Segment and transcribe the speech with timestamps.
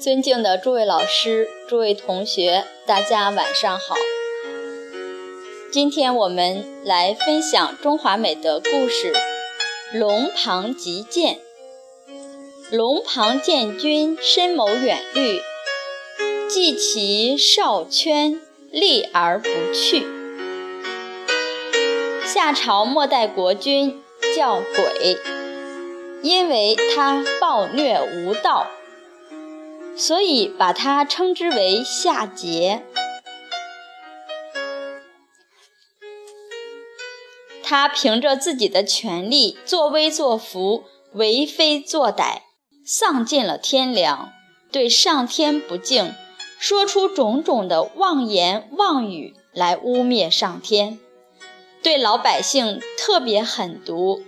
[0.00, 3.94] 尊敬的诸位老师、诸位同学，大家晚上好。
[5.70, 9.12] 今天我们来分享中华美德故事
[9.98, 11.34] 《龙庞极谏》。
[12.74, 15.38] 龙庞见君深谋远虑，
[16.48, 18.40] 计其少圈，
[18.70, 20.06] 立而不去。
[22.24, 24.02] 夏朝末代国君
[24.34, 25.18] 叫轨，
[26.22, 28.66] 因为他暴虐无道。
[30.00, 32.80] 所以把他称之为夏桀。
[37.62, 42.38] 他凭着自己的权力作威作福，为非作歹，
[42.82, 44.32] 丧尽了天良，
[44.72, 46.14] 对上天不敬，
[46.58, 50.98] 说出种种的妄言妄语来污蔑上天，
[51.82, 54.22] 对老百姓特别狠毒，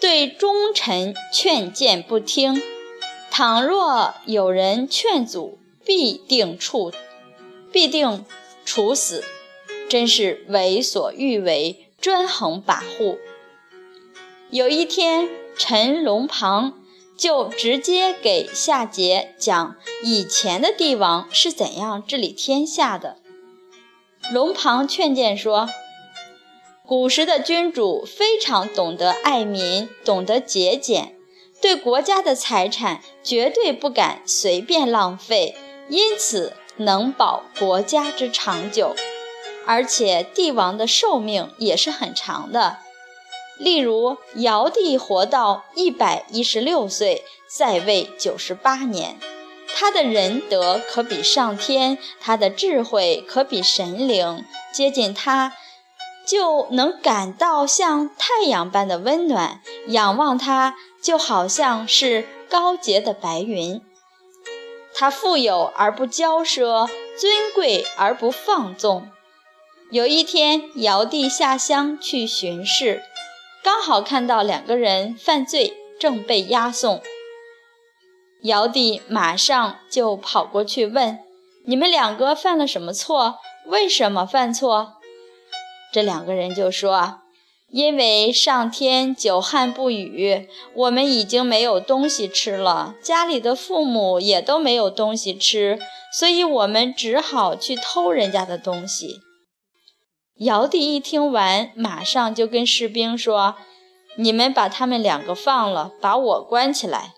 [0.00, 2.62] 对忠臣劝谏不听。
[3.38, 6.92] 倘若有人劝阻，必定处，
[7.70, 8.24] 必定
[8.64, 9.22] 处死，
[9.88, 13.16] 真是为所欲为，专横跋扈。
[14.50, 16.80] 有一天，陈龙庞
[17.16, 23.18] 就直接给夏桀讲以前的帝王是怎样治理天下的。
[24.32, 25.68] 龙庞劝谏说，
[26.84, 31.14] 古时的君主非常懂得爱民，懂得节俭。
[31.60, 35.56] 对国家的财产绝对不敢随便浪费，
[35.88, 38.94] 因此能保国家之长久，
[39.66, 42.78] 而且帝王的寿命也是很长的。
[43.58, 49.18] 例如，尧帝活到一百一十六岁，在位九十八年，
[49.74, 55.54] 他的仁德可比上天，他的智慧可比神灵，接近他
[56.24, 60.76] 就能感到像太阳般的温暖，仰望他。
[61.00, 63.80] 就好像是高洁的白云，
[64.94, 69.08] 他富有而不骄奢，尊贵而不放纵。
[69.90, 73.02] 有一天，尧帝下乡去巡视，
[73.62, 77.00] 刚好看到两个人犯罪，正被押送。
[78.42, 81.18] 尧帝马上就跑过去问
[81.64, 83.38] ：“你们两个犯了什么错？
[83.66, 84.94] 为什么犯错？”
[85.92, 87.20] 这两个人就说。
[87.70, 95.78] 因为上天久旱不雨，我们已经没有东西吃了，家里的父母也都没有东西吃，
[96.10, 99.20] 所以我们只好去偷人家的东西。
[100.36, 103.56] 尧帝一听完，马上就跟士兵说
[104.16, 107.12] ：“你们把他们两个放了，把我关起来。”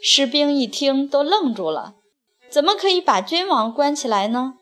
[0.00, 1.94] 士兵一听都愣住了，
[2.48, 4.54] 怎么可以把君王关起来呢？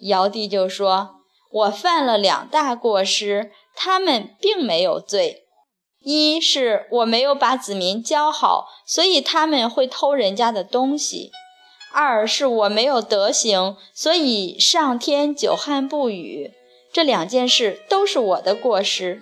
[0.00, 1.16] 尧帝就说
[1.52, 3.52] ：“我犯了两大过失。”
[3.84, 5.42] 他们并没有罪，
[6.04, 11.32] 一是我没有把子民教好，所以他们会偷人家的东西；
[11.92, 16.52] 二是我没有德行，所以上天久旱不雨。
[16.92, 19.20] 这两件事都是我的过失。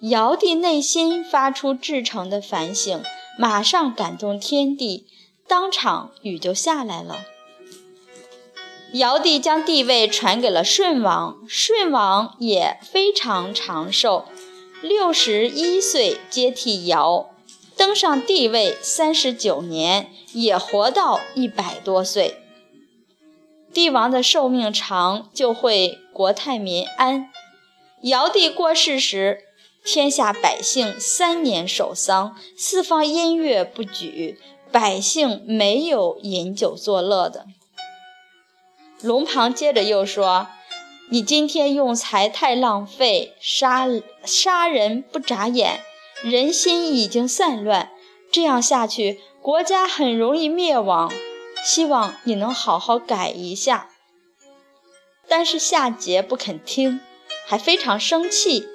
[0.00, 3.02] 尧帝内心发出至诚的反省，
[3.38, 5.06] 马上感动天地，
[5.46, 7.18] 当场雨就下来了。
[8.94, 14.24] 尧帝将帝位传给了舜王，舜王也非常长寿，
[14.82, 17.30] 六十一岁接替尧，
[17.76, 22.38] 登上帝位三十九年，也活到一百多岁。
[23.72, 27.30] 帝王的寿命长，就会国泰民安。
[28.02, 29.44] 尧帝过世时，
[29.84, 34.40] 天下百姓三年守丧，四方音乐不举，
[34.72, 37.46] 百姓没有饮酒作乐的。
[39.02, 40.48] 龙庞接着又说
[41.08, 43.86] ：“你今天用财太浪费，杀
[44.24, 45.80] 杀人不眨眼，
[46.22, 47.90] 人心已经散乱，
[48.30, 51.10] 这样下去，国家很容易灭亡。
[51.64, 53.88] 希望你能好好改一下。”
[55.26, 57.00] 但是夏桀不肯听，
[57.46, 58.68] 还非常生气。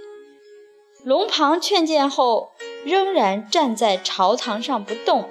[1.03, 2.51] 龙庞劝谏后，
[2.83, 5.29] 仍然站在朝堂上不动。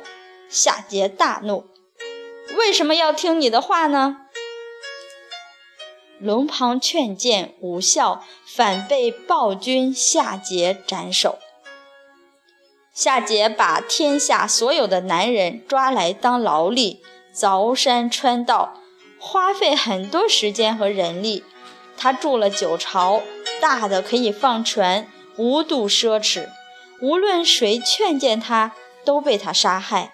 [0.48, 1.64] 夏桀大怒
[2.56, 4.18] ：“为什么要听你的话呢？”
[6.20, 11.38] 龙庞劝谏无效，反被暴君夏桀斩首。
[12.92, 17.02] 夏桀把天下所有的男人抓来当劳力，
[17.34, 18.80] 凿山穿道，
[19.18, 21.42] 花费很多时间和人力。
[21.96, 23.20] 他筑了九朝，
[23.60, 26.48] 大的可以放船，无度奢侈。
[27.00, 28.72] 无论谁劝谏他，
[29.04, 30.12] 都被他杀害。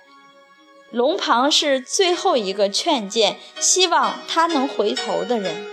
[0.90, 5.66] 龙庞是最后一个劝谏，希望他能回头的人。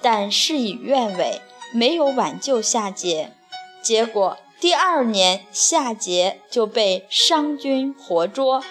[0.00, 1.40] 但事与愿违，
[1.72, 3.30] 没有挽救夏桀，
[3.82, 8.62] 结果第二年夏桀就被商君活捉。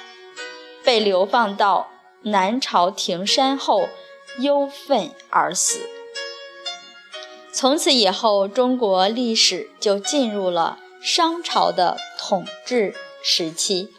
[0.83, 1.89] 被流放到
[2.21, 3.89] 南朝廷山后，
[4.39, 5.81] 忧愤而死。
[7.51, 13.93] 从此以后，中国历史就进入了商朝的统治时期。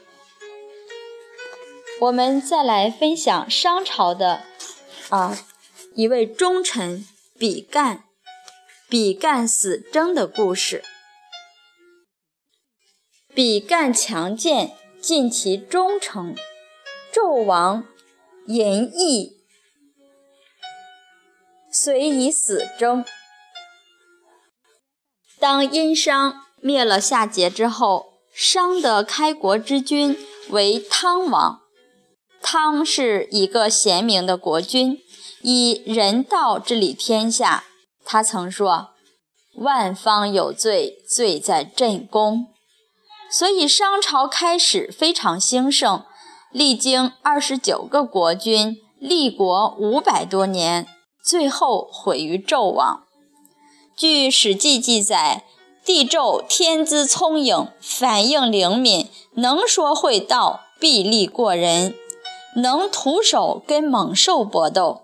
[2.00, 4.44] 我们再来分享商朝的
[5.10, 5.36] 啊
[5.94, 7.04] 一位忠臣
[7.38, 8.02] 比干，
[8.88, 10.82] 比干死征的故事。
[13.32, 16.35] 比干强健，尽其忠诚。
[17.12, 17.85] 纣王
[18.46, 19.37] 淫逸，
[21.70, 23.05] 遂以死争。
[25.38, 30.19] 当殷商灭了夏桀之后，商的开国之君
[30.50, 31.68] 为汤王。
[32.50, 35.02] 汤是一个贤明的国君，
[35.42, 37.64] 以人道治理天下。
[38.06, 38.92] 他曾说
[39.60, 42.46] ：“万方有罪，罪在朕宫。”
[43.30, 46.06] 所以商朝开始非常兴盛，
[46.50, 50.86] 历经二十九个国君，立国五百多年，
[51.22, 53.02] 最后毁于纣王。
[53.94, 55.44] 据《史记》记载，
[55.84, 61.94] 帝纣天资聪颖，反应灵敏，能说会道，臂力过人。
[62.58, 65.02] 能徒手跟猛兽搏斗，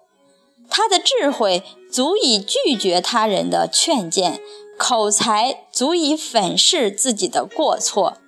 [0.69, 4.41] 他的智慧足以拒绝他人的劝谏，
[4.79, 8.19] 口才足以粉饰自己的过错，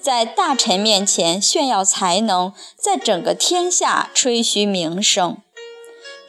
[0.00, 5.38] 在大臣面前炫耀才能，在整个天下吹嘘名声。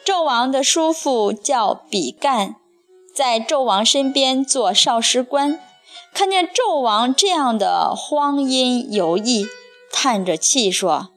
[0.04, 2.56] 纣王的叔父叫比干，
[3.14, 5.60] 在纣王身边做少师官，
[6.14, 9.46] 看见纣王这样的荒淫游逸，
[9.92, 11.08] 叹着气说。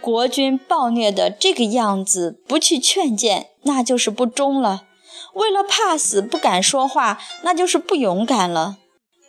[0.00, 4.84] 国君暴虐的这个样子，不去劝谏，那就是不忠了；
[5.34, 8.76] 为了怕死不敢说话，那就是不勇敢了。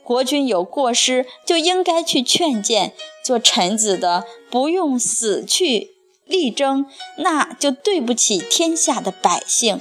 [0.03, 2.91] 国君有过失，就应该去劝谏；
[3.23, 5.89] 做臣子的不用死去
[6.25, 6.85] 力争，
[7.17, 9.79] 那就对不起天下的百姓。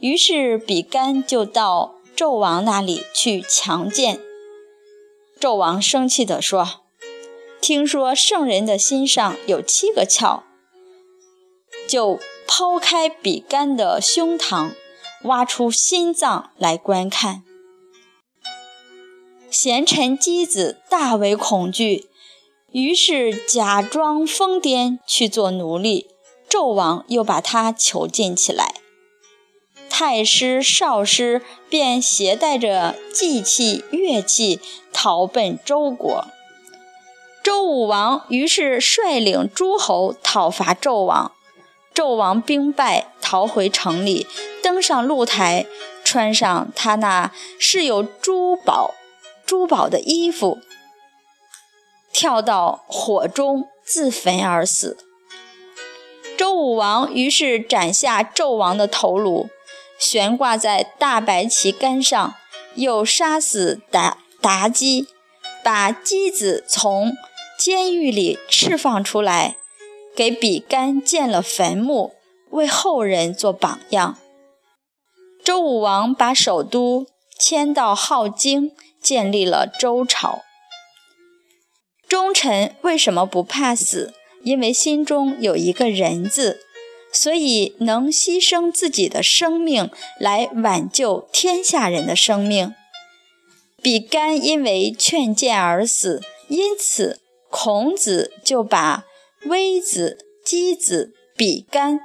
[0.00, 4.18] 于是比干就到纣王那里去强谏。
[5.40, 6.83] 纣王生气地说。
[7.66, 10.42] 听说圣人的心上有七个窍，
[11.88, 14.72] 就抛开比干的胸膛，
[15.22, 17.42] 挖出心脏来观看。
[19.48, 22.10] 贤臣姬子大为恐惧，
[22.72, 26.08] 于是假装疯癫去做奴隶。
[26.50, 28.74] 纣王又把他囚禁起来，
[29.88, 31.40] 太师、少师
[31.70, 34.60] 便携带着祭器、乐器
[34.92, 36.26] 逃奔周国。
[37.44, 41.32] 周武王于是率领诸侯讨伐纣王，
[41.94, 44.26] 纣王兵败，逃回城里，
[44.62, 45.66] 登上露台，
[46.02, 48.94] 穿上他那饰有珠宝、
[49.44, 50.58] 珠宝的衣服，
[52.14, 54.96] 跳到火中自焚而死。
[56.38, 59.50] 周武王于是斩下纣王的头颅，
[59.98, 62.34] 悬挂在大白旗杆上，
[62.76, 65.08] 又杀死妲妲己，
[65.62, 67.12] 把箕子从。
[67.64, 69.56] 监狱里释放出来，
[70.14, 72.12] 给比干建了坟墓，
[72.50, 74.18] 为后人做榜样。
[75.42, 77.06] 周武王把首都
[77.38, 80.42] 迁到镐京，建立了周朝。
[82.06, 84.12] 忠臣为什么不怕死？
[84.42, 86.60] 因为心中有一个人字，
[87.10, 89.90] 所以能牺牲自己的生命
[90.20, 92.74] 来挽救天下人的生命。
[93.80, 97.22] 比干因为劝谏而死，因此。
[97.56, 99.04] 孔子就把
[99.44, 102.00] 微子、箕子、比干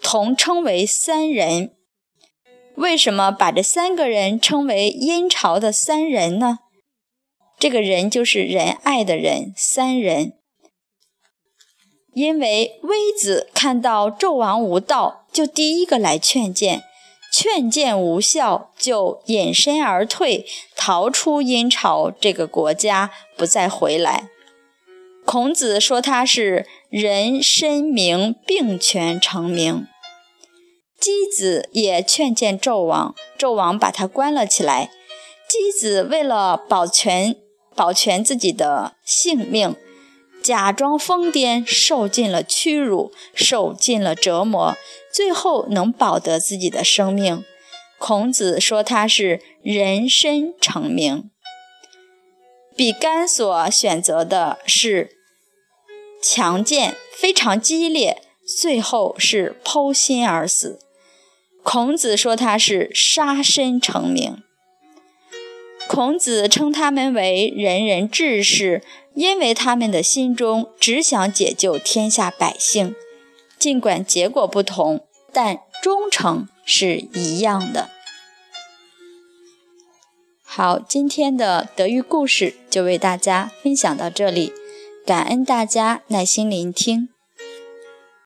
[0.00, 1.74] 同称为三人。
[2.76, 6.60] 为什么把这三个人称为殷朝的三人呢？
[7.58, 10.34] 这个人就是仁爱的人，三人。
[12.12, 16.84] 因为微子看到纣王无道，就第一个来劝谏，
[17.32, 20.46] 劝谏无效，就隐身而退，
[20.76, 24.28] 逃出殷朝这个国家，不再回来。
[25.24, 29.86] 孔子说他是人身名并全成名。
[31.00, 34.90] 箕子也劝谏纣王，纣王把他关了起来。
[35.48, 37.36] 箕子为了保全
[37.74, 39.76] 保全自己的性命，
[40.42, 44.74] 假装疯癫，受尽了屈辱，受尽了折磨，
[45.12, 47.44] 最后能保得自己的生命。
[47.98, 51.30] 孔子说他是人身成名。
[52.76, 55.16] 比干所选择的是
[56.22, 60.80] 强健，非常激烈，最后是剖心而死。
[61.62, 64.42] 孔子说他是杀身成名。
[65.86, 68.82] 孔子称他们为仁人志士，
[69.14, 72.94] 因为他们的心中只想解救天下百姓，
[73.58, 77.90] 尽管结果不同，但忠诚是一样的。
[80.56, 84.52] 好，今天的德育故事就为大家分享到这里，
[85.04, 87.08] 感恩大家耐心聆听。